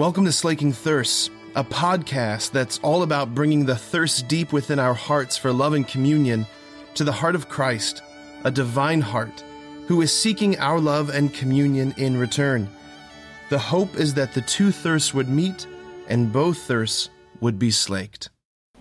[0.00, 4.94] Welcome to Slaking Thirsts, a podcast that's all about bringing the thirst deep within our
[4.94, 6.46] hearts for love and communion
[6.94, 8.00] to the heart of Christ,
[8.44, 9.44] a divine heart,
[9.88, 12.66] who is seeking our love and communion in return.
[13.50, 15.66] The hope is that the two thirsts would meet
[16.08, 17.10] and both thirsts
[17.42, 18.30] would be slaked.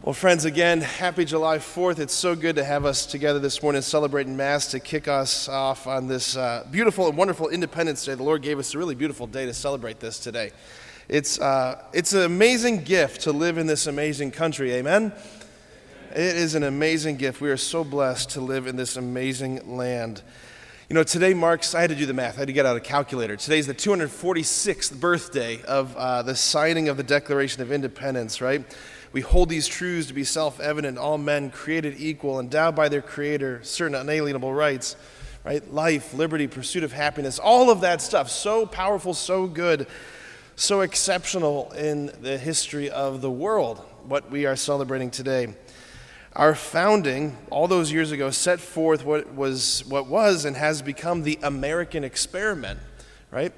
[0.01, 1.99] Well, friends, again, happy July 4th.
[1.99, 5.85] It's so good to have us together this morning celebrating Mass to kick us off
[5.85, 8.15] on this uh, beautiful and wonderful Independence Day.
[8.15, 10.51] The Lord gave us a really beautiful day to celebrate this today.
[11.09, 14.73] It's, uh, it's an amazing gift to live in this amazing country.
[14.73, 15.11] Amen?
[16.11, 17.41] It is an amazing gift.
[17.41, 20.21] We are so blessed to live in this amazing land.
[20.87, 22.77] You know, today marks, I had to do the math, I had to get out
[22.77, 23.35] a calculator.
[23.35, 28.63] Today's the 246th birthday of uh, the signing of the Declaration of Independence, right?
[29.11, 33.01] We hold these truths to be self evident all men created equal, endowed by their
[33.01, 34.95] Creator, certain unalienable rights,
[35.43, 35.73] right?
[35.73, 38.29] Life, liberty, pursuit of happiness, all of that stuff.
[38.29, 39.87] So powerful, so good,
[40.59, 45.55] so exceptional in the history of the world, what we are celebrating today.
[46.33, 51.23] Our founding, all those years ago, set forth what was, what was and has become
[51.23, 52.77] the American experiment,
[53.31, 53.53] right?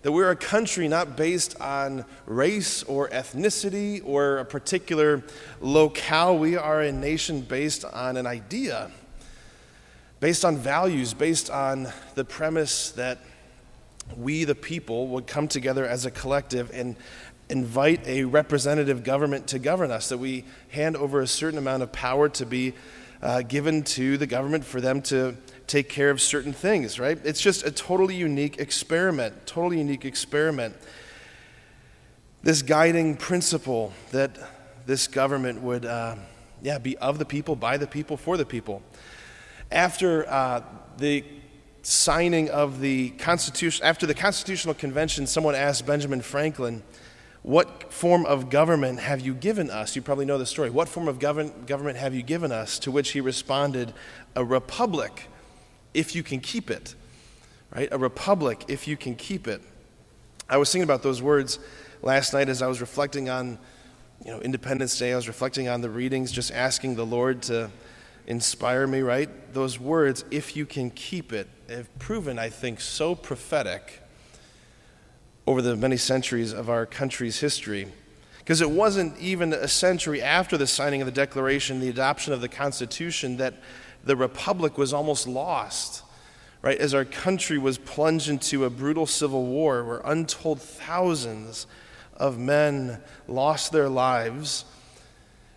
[0.00, 5.22] that we're a country not based on race or ethnicity or a particular
[5.60, 6.38] locale.
[6.38, 8.92] We are a nation based on an idea,
[10.20, 13.18] based on values, based on the premise that
[14.16, 16.96] we, the people, would come together as a collective and
[17.48, 21.92] invite a representative government to govern us, that we hand over a certain amount of
[21.92, 22.74] power to be
[23.22, 27.18] uh, given to the government for them to take care of certain things, right?
[27.24, 30.76] It's just a totally unique experiment, totally unique experiment.
[32.42, 34.38] This guiding principle that
[34.86, 36.16] this government would, uh,
[36.62, 38.82] yeah, be of the people, by the people, for the people.
[39.70, 40.62] After uh,
[40.98, 41.24] the
[41.86, 46.82] signing of the Constitution, after the Constitutional Convention, someone asked Benjamin Franklin,
[47.44, 49.94] what form of government have you given us?
[49.94, 50.68] You probably know the story.
[50.68, 52.80] What form of govern- government have you given us?
[52.80, 53.94] To which he responded,
[54.34, 55.28] A republic
[55.94, 56.96] if you can keep it,
[57.72, 57.88] right?
[57.92, 59.62] A republic if you can keep it.
[60.50, 61.60] I was thinking about those words
[62.02, 63.58] last night as I was reflecting on,
[64.24, 65.12] you know, Independence Day.
[65.12, 67.70] I was reflecting on the readings, just asking the Lord to
[68.26, 69.54] inspire me, right?
[69.54, 74.02] Those words, if you can keep it, have proven, I think, so prophetic
[75.46, 77.86] over the many centuries of our country's history.
[78.38, 82.40] Because it wasn't even a century after the signing of the Declaration, the adoption of
[82.40, 83.54] the Constitution, that
[84.04, 86.02] the republic was almost lost,
[86.62, 86.78] right?
[86.78, 91.66] As our country was plunged into a brutal civil war where untold thousands
[92.16, 94.64] of men lost their lives.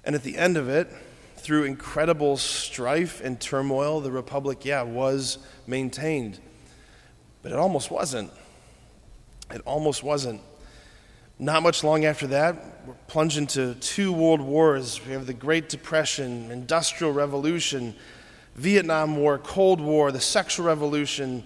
[0.03, 0.91] And at the end of it,
[1.49, 6.37] through incredible strife and turmoil, the republic, yeah, was maintained.
[7.41, 8.31] But it almost wasn't.
[9.51, 10.41] It almost wasn't.
[11.39, 15.03] Not much long after that, we're plunged into two world wars.
[15.03, 17.95] We have the Great Depression, Industrial Revolution,
[18.53, 21.43] Vietnam War, Cold War, the sexual revolution.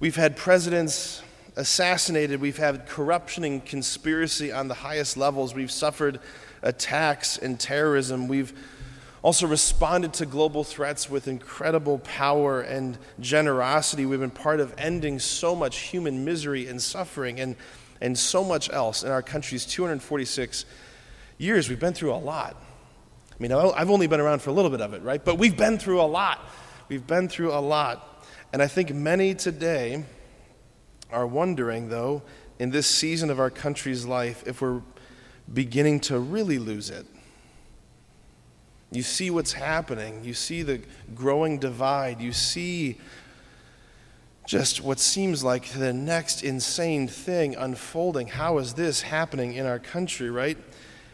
[0.00, 1.22] We've had presidents
[1.54, 2.40] assassinated.
[2.40, 5.54] We've had corruption and conspiracy on the highest levels.
[5.54, 6.18] We've suffered
[6.62, 8.26] attacks and terrorism.
[8.26, 8.52] We've
[9.22, 14.06] also responded to global threats with incredible power and generosity.
[14.06, 17.56] We've been part of ending so much human misery and suffering and,
[18.00, 20.64] and so much else in our country's 246
[21.36, 21.68] years.
[21.68, 22.56] We've been through a lot.
[23.32, 25.22] I mean, I've only been around for a little bit of it, right?
[25.22, 26.40] But we've been through a lot.
[26.88, 28.26] We've been through a lot.
[28.52, 30.04] And I think many today
[31.10, 32.22] are wondering, though,
[32.58, 34.82] in this season of our country's life, if we're
[35.52, 37.06] beginning to really lose it.
[38.92, 40.24] You see what's happening.
[40.24, 40.80] You see the
[41.14, 42.20] growing divide.
[42.20, 42.98] You see
[44.46, 48.26] just what seems like the next insane thing unfolding.
[48.26, 50.58] How is this happening in our country, right?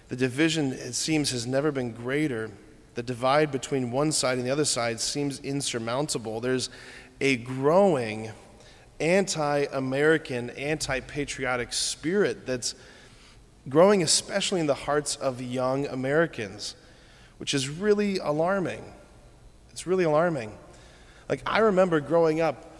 [0.08, 2.50] The division, it seems, has never been greater.
[2.94, 6.40] The divide between one side and the other side seems insurmountable.
[6.40, 6.70] There's
[7.20, 8.30] a growing
[9.00, 12.74] anti American, anti patriotic spirit that's
[13.68, 16.74] growing, especially in the hearts of young Americans,
[17.38, 18.92] which is really alarming.
[19.70, 20.56] It's really alarming.
[21.28, 22.72] Like, I remember growing up.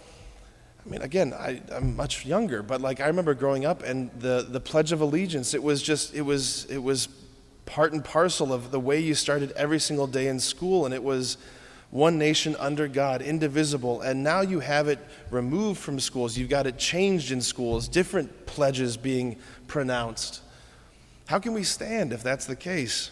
[0.85, 4.47] I mean, again, I, am much younger, but like I remember growing up and the,
[4.49, 7.09] the Pledge of Allegiance, it was just, it was, it was
[7.67, 11.03] part and parcel of the way you started every single day in school, and it
[11.03, 11.37] was
[11.91, 14.01] one nation under God, indivisible.
[14.01, 14.99] And now you have it
[15.31, 16.39] removed from schools.
[16.39, 19.37] You've got it changed in schools, different pledges being
[19.67, 20.43] pronounced.
[21.27, 23.11] How can we stand if that's the case?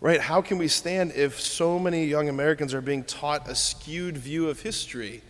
[0.00, 0.20] Right?
[0.20, 4.48] How can we stand if so many young Americans are being taught a skewed view
[4.48, 5.22] of history?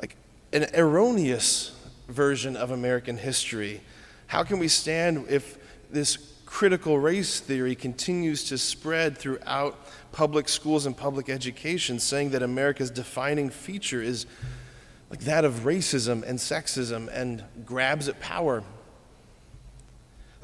[0.00, 0.16] Like
[0.52, 1.72] an erroneous
[2.08, 3.80] version of American history
[4.28, 5.58] How can we stand if
[5.90, 9.78] this critical race theory continues to spread throughout
[10.12, 14.26] public schools and public education, saying that America's defining feature is
[15.10, 18.64] like that of racism and sexism and grabs at power?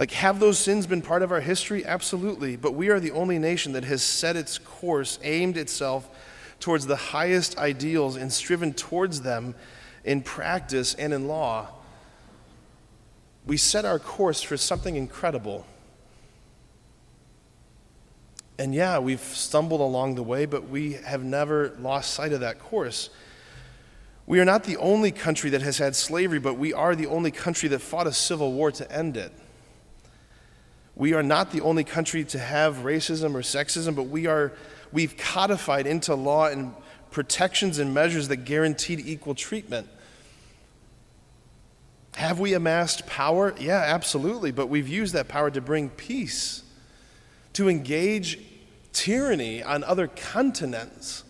[0.03, 1.85] Like, have those sins been part of our history?
[1.87, 2.57] Absolutely.
[2.57, 6.11] But we are the only nation that has set its course, aimed itself
[6.59, 9.55] towards the highest ideals, and striven towards them
[10.03, 11.69] in practice and in law.
[13.47, 15.69] We set our course for something incredible.
[18.59, 22.59] And yeah, we've stumbled along the way, but we have never lost sight of that
[22.59, 23.09] course.
[24.27, 27.31] We are not the only country that has had slavery, but we are the only
[27.31, 29.33] country that fought a civil war to end it.
[30.95, 34.53] We are not the only country to have racism or sexism, but we are,
[34.93, 36.75] we've codified into law and
[37.11, 39.89] protections and measures that guaranteed equal treatment.
[42.15, 43.55] Have we amassed power?
[43.59, 44.51] Yeah, absolutely.
[44.51, 46.63] But we've used that power to bring peace,
[47.55, 48.39] to engage
[48.93, 51.25] tyranny on other continents.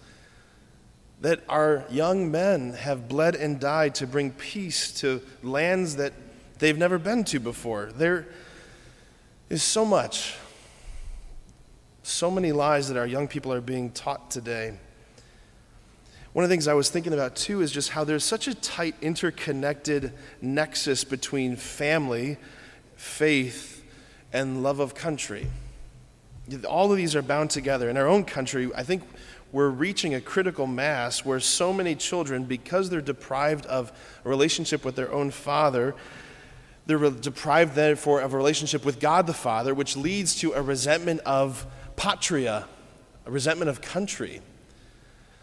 [1.21, 6.13] That our young men have bled and died to bring peace to lands that
[6.59, 7.93] they've never been to before.
[7.95, 8.27] There
[9.53, 10.35] is so much,
[12.03, 14.73] so many lies that our young people are being taught today.
[16.33, 18.55] One of the things I was thinking about too is just how there's such a
[18.55, 22.39] tight, interconnected nexus between family,
[22.97, 23.85] faith,
[24.33, 25.49] and love of country.
[26.67, 27.91] All of these are bound together.
[27.91, 29.03] In our own country, I think
[29.53, 33.93] we're reaching a critical mass where so many children, because they're deprived of
[34.25, 35.95] a relationship with their own father,
[36.87, 41.21] they're deprived, therefore, of a relationship with God the Father, which leads to a resentment
[41.21, 42.67] of patria,
[43.25, 44.41] a resentment of country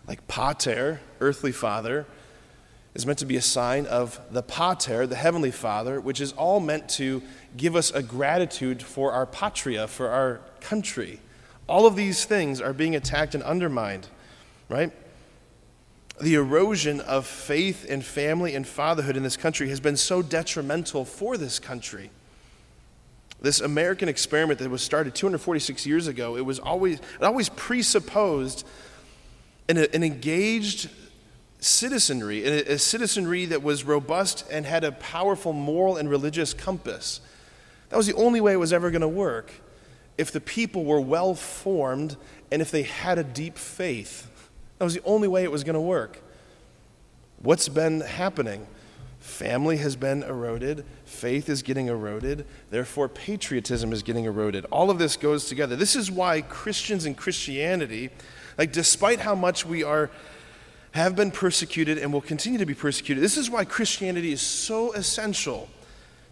[0.10, 2.08] like pater, earthly father,
[2.96, 6.60] is meant to be a sign of the pater, the heavenly father, which is all
[6.60, 7.22] meant to
[7.56, 11.20] give us a gratitude for our patria, for our country.
[11.68, 14.08] All of these things are being attacked and undermined,
[14.68, 14.92] right?
[16.22, 21.06] The erosion of faith and family and fatherhood in this country has been so detrimental
[21.06, 22.12] for this country.
[23.42, 28.68] This American experiment that was started 246 years ago, it was always, it always presupposed
[29.70, 30.90] an, an engaged
[31.60, 37.22] citizenry, a, a citizenry that was robust and had a powerful moral and religious compass.
[37.90, 39.54] That was the only way it was ever going to work
[40.18, 42.18] if the people were well formed
[42.52, 44.29] and if they had a deep faith.
[44.80, 46.22] That was the only way it was going to work.
[47.38, 48.66] What's been happening?
[49.20, 54.66] Family has been eroded, faith is getting eroded, therefore, patriotism is getting eroded.
[54.72, 55.76] All of this goes together.
[55.76, 58.12] This is why Christians and Christianity
[58.60, 60.12] like, despite how much we are,
[60.92, 64.92] have been persecuted and will continue to be persecuted, this is why Christianity is so
[64.92, 65.70] essential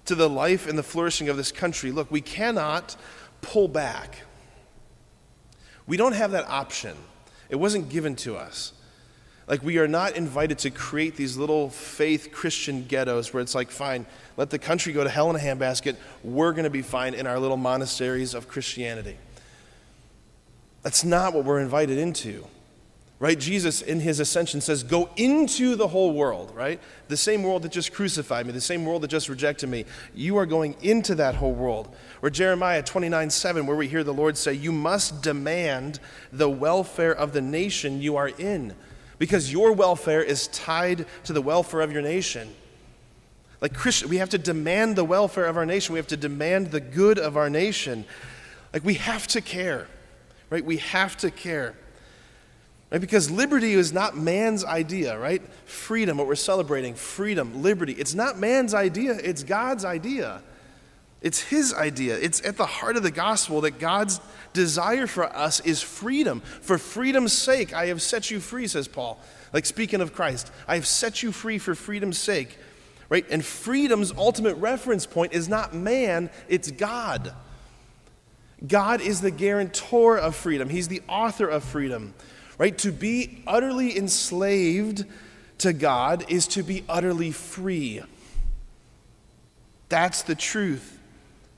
[0.04, 1.90] to the life and the flourishing of this country.
[1.90, 2.98] Look, we cannot
[3.42, 4.24] pull back.
[5.88, 6.98] We don't have that option.
[7.50, 8.74] It wasn't given to us.
[9.48, 13.72] Like, we are not invited to create these little faith Christian ghettos where it's like,
[13.72, 14.06] fine,
[14.36, 15.96] let the country go to hell in a handbasket.
[16.22, 19.18] We're going to be fine in our little monasteries of Christianity.
[20.84, 22.46] That's not what we're invited into.
[23.20, 23.40] Right?
[23.40, 26.80] Jesus in his ascension says, Go into the whole world, right?
[27.08, 29.86] The same world that just crucified me, the same world that just rejected me.
[30.14, 31.96] You are going into that whole world.
[32.22, 36.00] Or Jeremiah 29 7, where we hear the Lord say, You must demand
[36.32, 38.76] the welfare of the nation you are in,
[39.18, 42.54] because your welfare is tied to the welfare of your nation.
[43.62, 46.70] Like Christian, we have to demand the welfare of our nation, we have to demand
[46.70, 48.06] the good of our nation.
[48.74, 49.88] Like we have to care
[50.50, 50.64] right?
[50.64, 51.76] We have to care.
[52.90, 53.02] Right?
[53.02, 55.42] Because liberty is not man's idea, right?
[55.66, 57.94] Freedom, what we're celebrating, freedom, liberty.
[57.94, 60.42] It's not man's idea, it's God's idea.
[61.22, 62.18] It's His idea.
[62.18, 64.22] It's at the heart of the gospel that God's
[64.54, 66.40] desire for us is freedom.
[66.42, 69.20] For freedom's sake, I have set you free, says Paul.
[69.52, 72.58] Like speaking of Christ, I have set you free for freedom's sake.
[73.10, 73.26] Right?
[73.30, 77.34] And freedom's ultimate reference point is not man, it's God.
[78.66, 82.14] God is the guarantor of freedom, He's the author of freedom.
[82.58, 82.78] Right?
[82.80, 85.06] To be utterly enslaved
[85.60, 88.02] to God is to be utterly free.
[89.90, 91.00] That's the truth.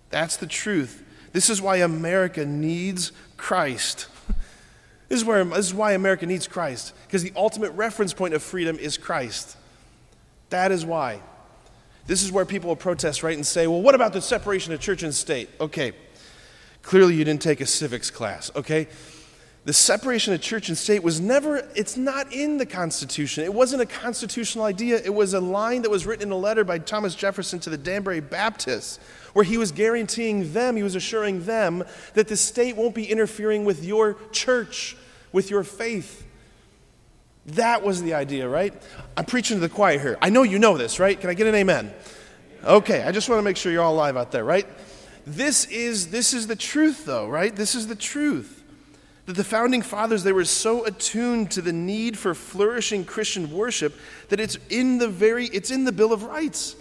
[0.09, 1.03] That's the truth.
[1.31, 4.07] This is why America needs Christ.
[5.07, 8.43] This is, where, this is why America needs Christ, because the ultimate reference point of
[8.43, 9.57] freedom is Christ.
[10.51, 11.19] That is why.
[12.05, 14.79] This is where people will protest, right, and say, well, what about the separation of
[14.79, 15.49] church and state?
[15.59, 15.93] Okay,
[16.81, 18.87] Clearly, you didn't take a civics class, okay?
[19.65, 23.43] The separation of church and state was never, it's not in the Constitution.
[23.43, 25.01] It wasn't a constitutional idea.
[25.03, 27.77] It was a line that was written in a letter by Thomas Jefferson to the
[27.77, 28.99] Danbury Baptists,
[29.33, 33.65] where he was guaranteeing them, he was assuring them that the state won't be interfering
[33.65, 34.95] with your church,
[35.33, 36.25] with your faith.
[37.47, 38.73] That was the idea, right?
[39.17, 40.17] I'm preaching to the choir here.
[40.21, 41.19] I know you know this, right?
[41.19, 41.93] Can I get an amen?
[42.63, 44.67] Okay, I just want to make sure you're all alive out there, right?
[45.27, 47.53] This is, this is the truth, though, right?
[47.53, 48.58] This is the truth
[49.29, 53.95] that the founding fathers they were so attuned to the need for flourishing christian worship
[54.29, 56.75] that it's in the very it's in the bill of rights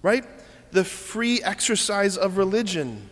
[0.00, 0.24] right?
[0.72, 3.10] The free exercise of religion.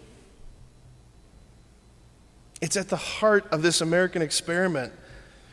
[2.60, 4.94] It's at the heart of this american experiment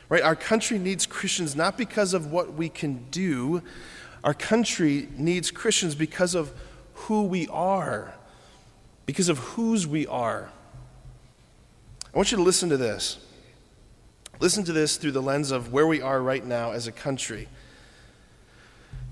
[0.08, 0.24] right?
[0.24, 3.62] Our country needs christians not because of what we can do.
[4.24, 6.54] Our country needs christians because of
[6.94, 8.14] who we are
[9.06, 10.50] because of whose we are
[12.14, 13.20] I want you to listen to this.
[14.40, 17.48] Listen to this through the lens of where we are right now as a country.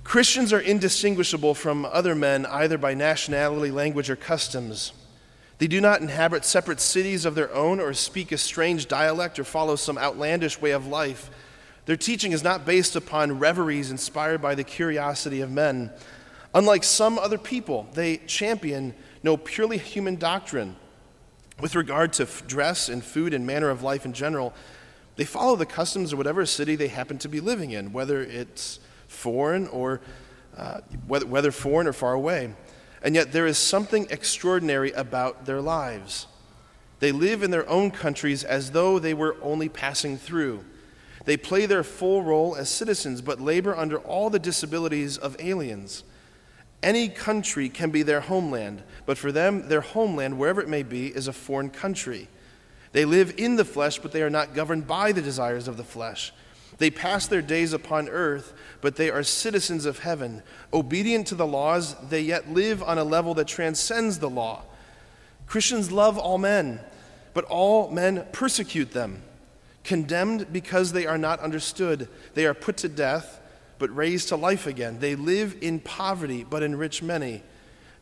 [0.04, 4.94] Christians are indistinguishable from other men either by nationality, language, or customs.
[5.60, 9.44] They do not inhabit separate cities of their own or speak a strange dialect or
[9.44, 11.30] follow some outlandish way of life.
[11.86, 15.92] Their teaching is not based upon reveries inspired by the curiosity of men.
[16.54, 20.76] Unlike some other people, they champion no purely human doctrine
[21.60, 24.54] with regard to dress and food and manner of life in general,
[25.16, 28.80] they follow the customs of whatever city they happen to be living in, whether it's
[29.08, 30.00] foreign or
[30.56, 32.54] uh, whether, whether foreign or far away.
[33.02, 36.28] And yet there is something extraordinary about their lives.
[37.00, 40.64] They live in their own countries as though they were only passing through.
[41.26, 46.04] They play their full role as citizens, but labor under all the disabilities of aliens.
[46.84, 51.08] Any country can be their homeland, but for them, their homeland, wherever it may be,
[51.08, 52.28] is a foreign country.
[52.92, 55.84] They live in the flesh, but they are not governed by the desires of the
[55.84, 56.34] flesh.
[56.78, 60.44] They pass their days upon earth, but they are citizens of heaven.
[60.72, 64.64] Obedient to the laws, they yet live on a level that transcends the law.
[65.48, 66.80] Christians love all men,
[67.34, 69.24] but all men persecute them.
[69.84, 73.42] Condemned because they are not understood, they are put to death
[73.80, 75.00] but raised to life again.
[75.00, 77.44] They live in poverty, but enrich many.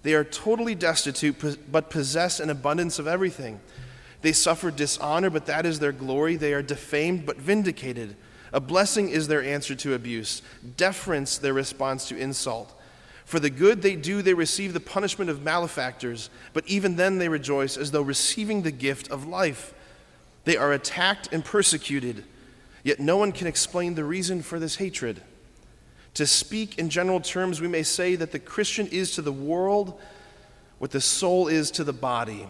[0.03, 3.59] They are totally destitute, but possess an abundance of everything.
[4.21, 6.35] They suffer dishonor, but that is their glory.
[6.35, 8.15] They are defamed, but vindicated.
[8.53, 10.41] A blessing is their answer to abuse,
[10.77, 12.73] deference their response to insult.
[13.25, 17.27] For the good they do, they receive the punishment of malefactors, but even then they
[17.27, 19.73] rejoice as though receiving the gift of life.
[20.43, 22.23] They are attacked and persecuted,
[22.83, 25.21] yet no one can explain the reason for this hatred.
[26.15, 29.99] To speak in general terms, we may say that the Christian is to the world
[30.77, 32.47] what the soul is to the body.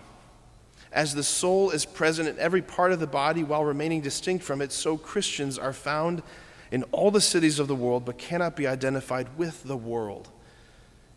[0.92, 4.62] As the soul is present in every part of the body while remaining distinct from
[4.62, 6.24] it, so Christians are found
[6.72, 10.30] in all the cities of the world but cannot be identified with the world.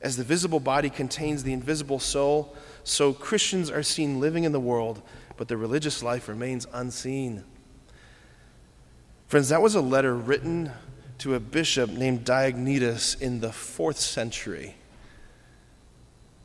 [0.01, 4.61] As the visible body contains the invisible soul, so Christians are seen living in the
[4.61, 5.03] world,
[5.37, 7.45] but their religious life remains unseen.
[9.27, 10.73] Friends, that was a letter written
[11.19, 14.77] to a bishop named Diognetus in the fourth century.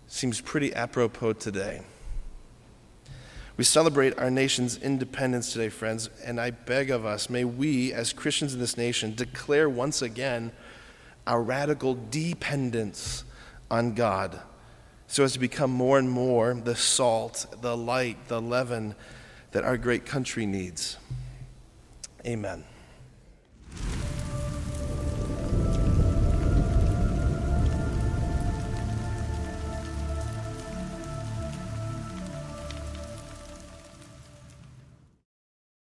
[0.07, 1.81] Seems pretty apropos today.
[3.55, 8.11] We celebrate our nation's independence today, friends, and I beg of us, may we, as
[8.11, 10.51] Christians in this nation, declare once again
[11.27, 13.23] our radical dependence
[13.69, 14.39] on God
[15.05, 18.95] so as to become more and more the salt, the light, the leaven
[19.51, 20.97] that our great country needs.
[22.25, 22.63] Amen.